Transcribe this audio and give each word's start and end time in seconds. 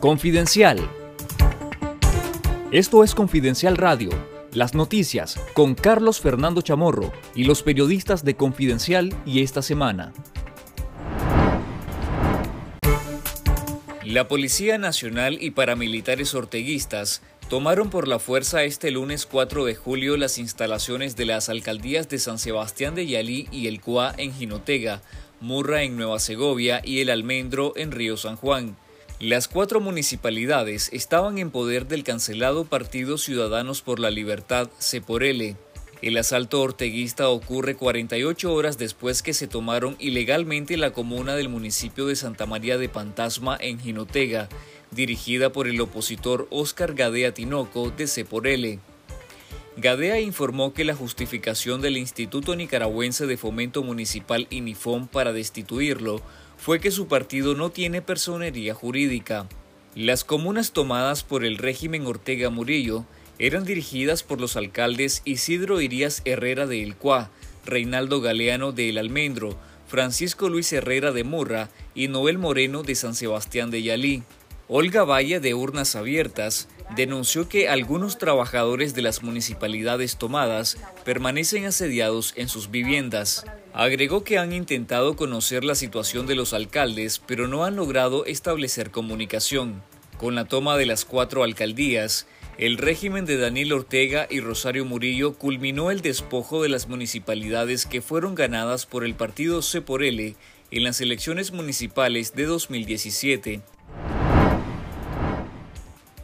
Confidencial. 0.00 0.78
Esto 2.70 3.02
es 3.02 3.16
Confidencial 3.16 3.76
Radio, 3.76 4.10
las 4.52 4.72
noticias 4.72 5.40
con 5.54 5.74
Carlos 5.74 6.20
Fernando 6.20 6.62
Chamorro 6.62 7.12
y 7.34 7.42
los 7.42 7.64
periodistas 7.64 8.24
de 8.24 8.36
Confidencial 8.36 9.12
y 9.26 9.42
esta 9.42 9.60
semana. 9.60 10.12
La 14.04 14.28
Policía 14.28 14.78
Nacional 14.78 15.38
y 15.42 15.50
paramilitares 15.50 16.32
orteguistas 16.32 17.20
tomaron 17.48 17.90
por 17.90 18.06
la 18.06 18.20
fuerza 18.20 18.62
este 18.62 18.92
lunes 18.92 19.26
4 19.26 19.64
de 19.64 19.74
julio 19.74 20.16
las 20.16 20.38
instalaciones 20.38 21.16
de 21.16 21.24
las 21.24 21.48
alcaldías 21.48 22.08
de 22.08 22.20
San 22.20 22.38
Sebastián 22.38 22.94
de 22.94 23.04
Yalí 23.08 23.48
y 23.50 23.66
El 23.66 23.80
Cuá 23.80 24.14
en 24.16 24.32
Jinotega, 24.32 25.02
Murra 25.40 25.82
en 25.82 25.96
Nueva 25.96 26.20
Segovia 26.20 26.82
y 26.84 27.00
El 27.00 27.10
Almendro 27.10 27.72
en 27.74 27.90
Río 27.90 28.16
San 28.16 28.36
Juan. 28.36 28.76
Las 29.20 29.48
cuatro 29.48 29.80
municipalidades 29.80 30.90
estaban 30.92 31.38
en 31.38 31.50
poder 31.50 31.88
del 31.88 32.04
cancelado 32.04 32.64
Partido 32.64 33.18
Ciudadanos 33.18 33.82
por 33.82 33.98
la 33.98 34.12
Libertad, 34.12 34.70
CEPORELE. 34.78 35.56
El 36.02 36.16
asalto 36.18 36.62
orteguista 36.62 37.28
ocurre 37.28 37.74
48 37.74 38.54
horas 38.54 38.78
después 38.78 39.22
que 39.24 39.34
se 39.34 39.48
tomaron 39.48 39.96
ilegalmente 39.98 40.76
la 40.76 40.92
comuna 40.92 41.34
del 41.34 41.48
municipio 41.48 42.06
de 42.06 42.14
Santa 42.14 42.46
María 42.46 42.78
de 42.78 42.88
Pantasma 42.88 43.58
en 43.60 43.80
Jinotega, 43.80 44.48
dirigida 44.92 45.50
por 45.50 45.66
el 45.66 45.80
opositor 45.80 46.46
Óscar 46.50 46.94
Gadea 46.94 47.34
Tinoco 47.34 47.90
de 47.90 48.06
CEPORELE. 48.06 48.78
Gadea 49.80 50.18
informó 50.20 50.74
que 50.74 50.84
la 50.84 50.96
justificación 50.96 51.80
del 51.80 51.96
Instituto 51.98 52.56
Nicaragüense 52.56 53.26
de 53.26 53.36
Fomento 53.36 53.84
Municipal 53.84 54.48
INIFOM 54.50 55.06
para 55.06 55.32
destituirlo 55.32 56.20
fue 56.56 56.80
que 56.80 56.90
su 56.90 57.06
partido 57.06 57.54
no 57.54 57.70
tiene 57.70 58.02
personería 58.02 58.74
jurídica. 58.74 59.48
Las 59.94 60.24
comunas 60.24 60.72
tomadas 60.72 61.22
por 61.22 61.44
el 61.44 61.58
régimen 61.58 62.08
Ortega 62.08 62.50
Murillo 62.50 63.04
eran 63.38 63.64
dirigidas 63.64 64.24
por 64.24 64.40
los 64.40 64.56
alcaldes 64.56 65.22
Isidro 65.24 65.80
Irías 65.80 66.22
Herrera 66.24 66.66
de 66.66 66.82
El 66.82 66.96
Cuá, 66.96 67.30
Reinaldo 67.64 68.20
Galeano 68.20 68.72
de 68.72 68.88
El 68.88 68.98
Almendro, 68.98 69.56
Francisco 69.86 70.48
Luis 70.48 70.72
Herrera 70.72 71.12
de 71.12 71.22
Murra 71.22 71.68
y 71.94 72.08
Noel 72.08 72.38
Moreno 72.38 72.82
de 72.82 72.96
San 72.96 73.14
Sebastián 73.14 73.70
de 73.70 73.84
Yalí. 73.84 74.24
Olga 74.66 75.04
Valle 75.04 75.38
de 75.38 75.54
Urnas 75.54 75.94
Abiertas 75.94 76.68
denunció 76.94 77.48
que 77.48 77.68
algunos 77.68 78.18
trabajadores 78.18 78.94
de 78.94 79.02
las 79.02 79.22
municipalidades 79.22 80.16
tomadas 80.16 80.76
permanecen 81.04 81.66
asediados 81.66 82.32
en 82.36 82.48
sus 82.48 82.70
viviendas. 82.70 83.44
Agregó 83.72 84.24
que 84.24 84.38
han 84.38 84.52
intentado 84.52 85.16
conocer 85.16 85.64
la 85.64 85.74
situación 85.74 86.26
de 86.26 86.34
los 86.34 86.52
alcaldes, 86.52 87.20
pero 87.24 87.48
no 87.48 87.64
han 87.64 87.76
logrado 87.76 88.24
establecer 88.24 88.90
comunicación. 88.90 89.82
Con 90.16 90.34
la 90.34 90.46
toma 90.46 90.76
de 90.76 90.86
las 90.86 91.04
cuatro 91.04 91.44
alcaldías, 91.44 92.26
el 92.58 92.76
régimen 92.76 93.24
de 93.24 93.36
Daniel 93.36 93.72
Ortega 93.72 94.26
y 94.28 94.40
Rosario 94.40 94.84
Murillo 94.84 95.34
culminó 95.34 95.92
el 95.92 96.00
despojo 96.00 96.60
de 96.60 96.68
las 96.68 96.88
municipalidades 96.88 97.86
que 97.86 98.02
fueron 98.02 98.34
ganadas 98.34 98.84
por 98.84 99.04
el 99.04 99.14
partido 99.14 99.62
C 99.62 99.80
por 99.80 100.02
L 100.02 100.34
en 100.72 100.82
las 100.82 101.00
elecciones 101.00 101.52
municipales 101.52 102.34
de 102.34 102.46
2017. 102.46 103.60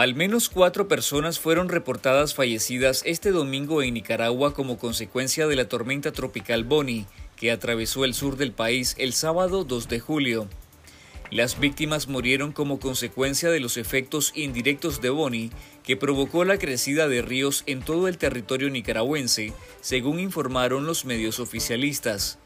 Al 0.00 0.14
menos 0.14 0.48
cuatro 0.48 0.88
personas 0.88 1.38
fueron 1.38 1.68
reportadas 1.68 2.34
fallecidas 2.34 3.02
este 3.04 3.32
domingo 3.32 3.82
en 3.82 3.92
Nicaragua 3.92 4.54
como 4.54 4.78
consecuencia 4.78 5.46
de 5.46 5.56
la 5.56 5.68
tormenta 5.68 6.10
tropical 6.10 6.64
Bonnie, 6.64 7.04
que 7.36 7.50
atravesó 7.50 8.06
el 8.06 8.14
sur 8.14 8.38
del 8.38 8.50
país 8.50 8.94
el 8.96 9.12
sábado 9.12 9.62
2 9.62 9.90
de 9.90 10.00
julio. 10.00 10.48
Las 11.30 11.60
víctimas 11.60 12.08
murieron 12.08 12.52
como 12.52 12.80
consecuencia 12.80 13.50
de 13.50 13.60
los 13.60 13.76
efectos 13.76 14.32
indirectos 14.34 15.02
de 15.02 15.10
Bonnie, 15.10 15.50
que 15.84 15.98
provocó 15.98 16.46
la 16.46 16.56
crecida 16.56 17.06
de 17.06 17.20
ríos 17.20 17.62
en 17.66 17.82
todo 17.82 18.08
el 18.08 18.16
territorio 18.16 18.70
nicaragüense, 18.70 19.52
según 19.82 20.18
informaron 20.18 20.86
los 20.86 21.04
medios 21.04 21.38
oficialistas. 21.40 22.39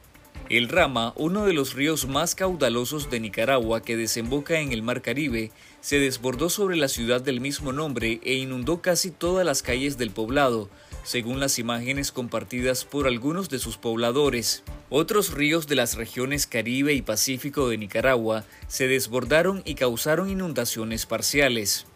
El 0.50 0.69
Rama, 0.69 1.15
uno 1.16 1.47
de 1.47 1.55
los 1.55 1.72
ríos 1.72 2.06
más 2.06 2.34
caudalosos 2.34 3.09
de 3.10 3.19
Nicaragua 3.19 3.81
que 3.81 3.97
desemboca 3.97 4.60
en 4.60 4.72
el 4.72 4.82
Mar 4.82 5.00
Caribe, 5.00 5.53
se 5.81 5.99
desbordó 5.99 6.50
sobre 6.50 6.77
la 6.77 6.88
ciudad 6.88 7.22
del 7.22 7.41
mismo 7.41 7.72
nombre 7.72 8.21
e 8.22 8.34
inundó 8.34 8.83
casi 8.83 9.10
todas 9.10 9.47
las 9.47 9.62
calles 9.62 9.97
del 9.97 10.10
poblado, 10.10 10.69
según 11.03 11.41
las 11.41 11.59
imágenes 11.59 12.12
compartidas 12.12 12.84
por 12.84 13.06
algunos 13.06 13.49
de 13.49 13.59
sus 13.59 13.78
pobladores. 13.78 14.65
Otros 14.91 15.33
ríos 15.33 15.66
de 15.66 15.77
las 15.77 15.94
regiones 15.94 16.47
Caribe 16.47 16.93
y 16.93 17.00
Pacífico 17.00 17.71
de 17.71 17.78
Nicaragua 17.78 18.44
se 18.69 18.87
desbordaron 18.87 19.62
y 19.65 19.77
causaron 19.77 20.28
inundaciones 20.28 21.06
parciales. 21.06 21.87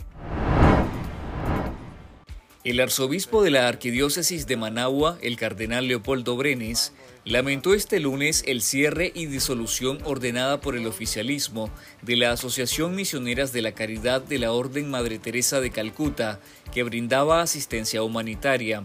El 2.68 2.80
arzobispo 2.80 3.42
de 3.42 3.50
la 3.50 3.66
Arquidiócesis 3.66 4.46
de 4.46 4.58
Managua, 4.58 5.16
el 5.22 5.38
cardenal 5.38 5.88
Leopoldo 5.88 6.36
Brenes, 6.36 6.92
lamentó 7.24 7.72
este 7.72 7.98
lunes 7.98 8.44
el 8.46 8.60
cierre 8.60 9.10
y 9.14 9.24
disolución 9.24 10.00
ordenada 10.04 10.60
por 10.60 10.76
el 10.76 10.86
oficialismo 10.86 11.70
de 12.02 12.16
la 12.16 12.32
Asociación 12.32 12.94
Misioneras 12.94 13.54
de 13.54 13.62
la 13.62 13.72
Caridad 13.72 14.20
de 14.20 14.38
la 14.38 14.52
Orden 14.52 14.90
Madre 14.90 15.18
Teresa 15.18 15.62
de 15.62 15.70
Calcuta, 15.70 16.40
que 16.70 16.82
brindaba 16.82 17.40
asistencia 17.40 18.02
humanitaria. 18.02 18.82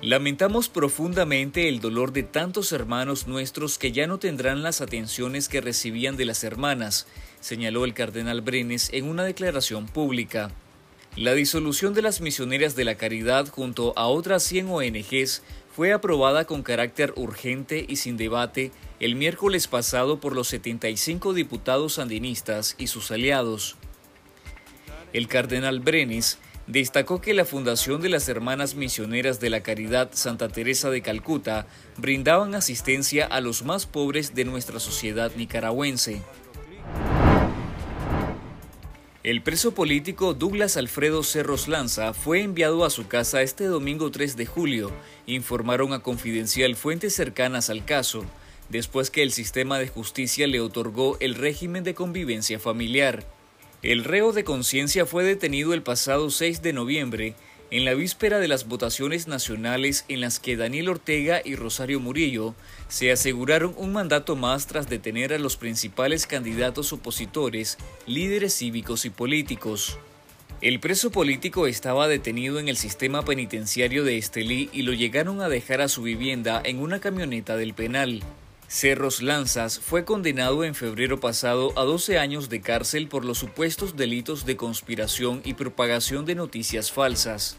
Lamentamos 0.00 0.68
profundamente 0.68 1.68
el 1.68 1.80
dolor 1.80 2.12
de 2.12 2.22
tantos 2.22 2.70
hermanos 2.70 3.26
nuestros 3.26 3.78
que 3.78 3.90
ya 3.90 4.06
no 4.06 4.20
tendrán 4.20 4.62
las 4.62 4.80
atenciones 4.80 5.48
que 5.48 5.60
recibían 5.60 6.16
de 6.16 6.24
las 6.24 6.44
hermanas, 6.44 7.08
señaló 7.40 7.84
el 7.84 7.94
cardenal 7.94 8.42
Brenes 8.42 8.90
en 8.92 9.08
una 9.08 9.24
declaración 9.24 9.86
pública. 9.86 10.52
La 11.18 11.34
disolución 11.34 11.94
de 11.94 12.02
las 12.02 12.20
misioneras 12.20 12.76
de 12.76 12.84
la 12.84 12.94
caridad 12.94 13.48
junto 13.48 13.92
a 13.96 14.06
otras 14.06 14.44
100 14.44 14.68
ONGs 14.68 15.42
fue 15.74 15.92
aprobada 15.92 16.44
con 16.44 16.62
carácter 16.62 17.12
urgente 17.16 17.84
y 17.88 17.96
sin 17.96 18.16
debate 18.16 18.70
el 19.00 19.16
miércoles 19.16 19.66
pasado 19.66 20.20
por 20.20 20.36
los 20.36 20.46
75 20.46 21.34
diputados 21.34 21.94
sandinistas 21.94 22.76
y 22.78 22.86
sus 22.86 23.10
aliados. 23.10 23.74
El 25.12 25.26
cardenal 25.26 25.80
Brenes 25.80 26.38
destacó 26.68 27.20
que 27.20 27.34
la 27.34 27.44
Fundación 27.44 28.00
de 28.00 28.10
las 28.10 28.28
Hermanas 28.28 28.76
Misioneras 28.76 29.40
de 29.40 29.50
la 29.50 29.64
Caridad 29.64 30.10
Santa 30.12 30.48
Teresa 30.48 30.88
de 30.88 31.02
Calcuta 31.02 31.66
brindaban 31.96 32.54
asistencia 32.54 33.26
a 33.26 33.40
los 33.40 33.64
más 33.64 33.86
pobres 33.86 34.36
de 34.36 34.44
nuestra 34.44 34.78
sociedad 34.78 35.32
nicaragüense. 35.34 36.22
El 39.28 39.42
preso 39.42 39.74
político 39.74 40.32
Douglas 40.32 40.78
Alfredo 40.78 41.22
Cerros 41.22 41.68
Lanza 41.68 42.14
fue 42.14 42.40
enviado 42.40 42.86
a 42.86 42.88
su 42.88 43.08
casa 43.08 43.42
este 43.42 43.66
domingo 43.66 44.10
3 44.10 44.38
de 44.38 44.46
julio, 44.46 44.90
informaron 45.26 45.92
a 45.92 45.98
Confidencial 45.98 46.76
fuentes 46.76 47.14
cercanas 47.14 47.68
al 47.68 47.84
caso, 47.84 48.24
después 48.70 49.10
que 49.10 49.22
el 49.22 49.30
sistema 49.30 49.78
de 49.78 49.88
justicia 49.88 50.46
le 50.46 50.62
otorgó 50.62 51.18
el 51.20 51.34
régimen 51.34 51.84
de 51.84 51.94
convivencia 51.94 52.58
familiar. 52.58 53.26
El 53.82 54.04
reo 54.04 54.32
de 54.32 54.44
conciencia 54.44 55.04
fue 55.04 55.24
detenido 55.24 55.74
el 55.74 55.82
pasado 55.82 56.30
6 56.30 56.62
de 56.62 56.72
noviembre, 56.72 57.34
en 57.70 57.84
la 57.84 57.94
víspera 57.94 58.38
de 58.38 58.48
las 58.48 58.66
votaciones 58.66 59.28
nacionales 59.28 60.04
en 60.08 60.20
las 60.22 60.40
que 60.40 60.56
Daniel 60.56 60.88
Ortega 60.88 61.42
y 61.44 61.54
Rosario 61.54 62.00
Murillo 62.00 62.54
se 62.88 63.12
aseguraron 63.12 63.74
un 63.76 63.92
mandato 63.92 64.36
más 64.36 64.66
tras 64.66 64.88
detener 64.88 65.34
a 65.34 65.38
los 65.38 65.56
principales 65.56 66.26
candidatos 66.26 66.92
opositores, 66.92 67.76
líderes 68.06 68.56
cívicos 68.56 69.04
y 69.04 69.10
políticos. 69.10 69.98
El 70.60 70.80
preso 70.80 71.10
político 71.10 71.66
estaba 71.66 72.08
detenido 72.08 72.58
en 72.58 72.68
el 72.68 72.76
sistema 72.76 73.22
penitenciario 73.22 74.02
de 74.02 74.16
Estelí 74.16 74.70
y 74.72 74.82
lo 74.82 74.92
llegaron 74.92 75.40
a 75.40 75.48
dejar 75.48 75.82
a 75.82 75.88
su 75.88 76.02
vivienda 76.02 76.60
en 76.64 76.80
una 76.80 77.00
camioneta 77.00 77.56
del 77.56 77.74
penal. 77.74 78.22
Cerros 78.70 79.22
Lanzas 79.22 79.80
fue 79.80 80.04
condenado 80.04 80.62
en 80.62 80.74
febrero 80.74 81.18
pasado 81.18 81.72
a 81.76 81.84
12 81.84 82.18
años 82.18 82.50
de 82.50 82.60
cárcel 82.60 83.08
por 83.08 83.24
los 83.24 83.38
supuestos 83.38 83.96
delitos 83.96 84.44
de 84.44 84.58
conspiración 84.58 85.40
y 85.42 85.54
propagación 85.54 86.26
de 86.26 86.34
noticias 86.34 86.92
falsas. 86.92 87.56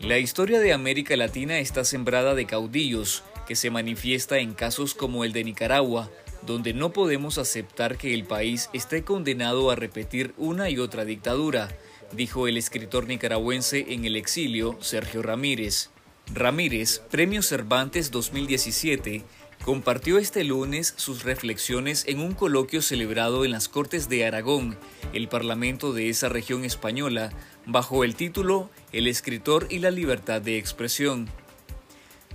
La 0.00 0.18
historia 0.18 0.58
de 0.58 0.72
América 0.72 1.16
Latina 1.16 1.60
está 1.60 1.84
sembrada 1.84 2.34
de 2.34 2.46
caudillos, 2.46 3.22
que 3.46 3.54
se 3.54 3.70
manifiesta 3.70 4.38
en 4.38 4.54
casos 4.54 4.94
como 4.94 5.22
el 5.22 5.32
de 5.32 5.44
Nicaragua, 5.44 6.10
donde 6.44 6.74
no 6.74 6.92
podemos 6.92 7.38
aceptar 7.38 7.96
que 7.96 8.12
el 8.12 8.24
país 8.24 8.70
esté 8.72 9.04
condenado 9.04 9.70
a 9.70 9.76
repetir 9.76 10.34
una 10.36 10.68
y 10.68 10.78
otra 10.78 11.04
dictadura, 11.04 11.68
dijo 12.10 12.48
el 12.48 12.56
escritor 12.56 13.06
nicaragüense 13.06 13.86
en 13.90 14.04
el 14.04 14.16
exilio, 14.16 14.76
Sergio 14.80 15.22
Ramírez. 15.22 15.90
Ramírez, 16.32 17.02
Premio 17.10 17.40
Cervantes 17.40 18.10
2017, 18.10 19.22
compartió 19.64 20.18
este 20.18 20.44
lunes 20.44 20.92
sus 20.96 21.22
reflexiones 21.22 22.04
en 22.08 22.20
un 22.20 22.34
coloquio 22.34 22.82
celebrado 22.82 23.44
en 23.44 23.52
las 23.52 23.68
Cortes 23.68 24.08
de 24.08 24.26
Aragón, 24.26 24.76
el 25.12 25.28
parlamento 25.28 25.92
de 25.92 26.08
esa 26.08 26.28
región 26.28 26.64
española, 26.64 27.32
bajo 27.64 28.04
el 28.04 28.16
título 28.16 28.70
El 28.92 29.06
escritor 29.06 29.68
y 29.70 29.78
la 29.78 29.90
libertad 29.90 30.42
de 30.42 30.58
expresión. 30.58 31.28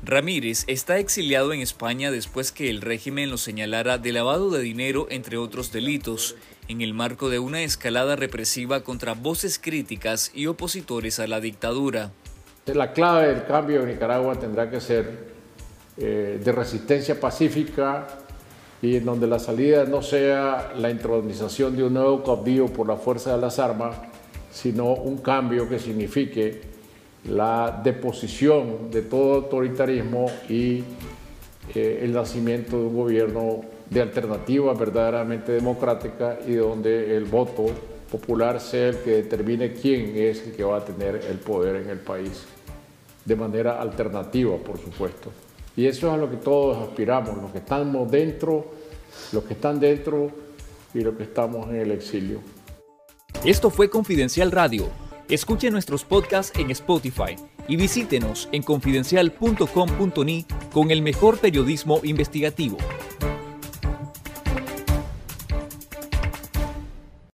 Ramírez 0.04 0.64
está 0.66 0.98
exiliado 0.98 1.54
en 1.54 1.62
España 1.62 2.10
después 2.10 2.52
que 2.52 2.72
el 2.72 2.82
régimen 2.82 3.30
lo 3.30 3.38
señalara 3.38 4.00
de 4.00 4.14
lavado 4.14 4.50
de 4.50 4.62
dinero, 4.62 5.06
entre 5.12 5.38
otros 5.38 5.72
delitos, 5.72 6.36
en 6.68 6.82
el 6.82 6.96
marco 6.96 7.30
de 7.30 7.38
una 7.38 7.62
escalada 7.62 8.16
represiva 8.16 8.84
contra 8.84 9.14
voces 9.14 9.60
críticas 9.60 10.32
y 10.34 10.48
opositores 10.48 11.20
a 11.20 11.28
la 11.28 11.40
dictadura. 11.40 12.12
La 12.68 12.94
clave 12.94 13.28
del 13.28 13.46
cambio 13.46 13.82
en 13.82 13.88
Nicaragua 13.88 14.36
tendrá 14.36 14.70
que 14.70 14.80
ser 14.80 15.32
eh, 15.98 16.40
de 16.44 16.52
resistencia 16.52 17.20
pacífica 17.20 18.08
y 18.84 18.98
en 18.98 19.06
donde 19.06 19.26
la 19.26 19.40
salida 19.40 19.84
no 19.86 20.04
sea 20.04 20.72
la 20.78 20.92
intronización 20.92 21.76
de 21.76 21.84
un 21.84 21.96
nuevo 21.96 22.24
caudillo 22.24 22.68
por 22.68 22.88
la 22.88 22.98
fuerza 22.98 23.36
de 23.36 23.42
las 23.42 23.58
armas, 23.58 23.96
sino 24.52 24.94
un 24.94 25.18
cambio 25.18 25.68
que 25.68 25.80
signifique 25.80 26.62
la 27.26 27.82
deposición 27.84 28.92
de 28.92 29.02
todo 29.02 29.36
autoritarismo 29.36 30.28
y 30.48 30.84
eh, 31.74 32.02
el 32.04 32.14
nacimiento 32.14 32.78
de 32.78 32.86
un 32.86 32.96
gobierno 32.96 33.62
de 33.90 34.02
alternativa 34.02 34.74
verdaderamente 34.76 35.52
democrática 35.52 36.38
y 36.48 36.54
donde 36.54 37.18
el 37.18 37.26
voto 37.26 37.66
popular 38.12 38.60
sea 38.60 38.90
el 38.90 38.98
que 38.98 39.12
determine 39.12 39.74
quién 39.74 40.16
es 40.16 40.46
el 40.46 40.52
que 40.52 40.64
va 40.64 40.78
a 40.78 40.86
tener 40.86 41.16
el 41.30 41.38
poder 41.38 41.78
en 41.78 41.90
el 41.90 42.00
país, 42.00 42.44
de 43.26 43.36
manera 43.36 43.82
alternativa, 43.82 44.58
por 44.58 44.78
supuesto. 44.78 45.32
Y 45.76 45.86
eso 45.88 46.08
es 46.08 46.14
a 46.14 46.18
lo 46.18 46.30
que 46.30 46.38
todos 46.38 46.78
aspiramos, 46.90 47.42
los 47.42 47.52
que 47.52 47.60
estamos 47.60 48.12
dentro, 48.12 48.72
los 49.32 49.44
que 49.46 49.54
están 49.54 49.80
dentro 49.80 50.30
y 50.94 51.00
los 51.00 51.16
que 51.16 51.24
estamos 51.24 51.70
en 51.70 51.78
el 51.78 51.92
exilio. 51.92 52.40
Esto 53.46 53.70
fue 53.70 53.90
Confidencial 53.90 54.52
Radio 54.52 54.90
Escuche 55.32 55.72
nuestros 55.72 56.04
podcasts 56.04 56.52
en 56.60 56.72
Spotify 56.72 57.38
y 57.66 57.78
visítenos 57.78 58.50
en 58.52 58.64
confidencial.com.ni 58.64 60.46
con 60.74 60.92
el 60.92 61.02
mejor 61.02 61.38
periodismo 61.40 62.02
investigativo. 62.04 62.78